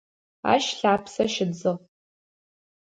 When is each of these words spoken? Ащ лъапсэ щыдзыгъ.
Ащ 0.53 0.65
лъапсэ 0.79 1.23
щыдзыгъ. 1.33 1.75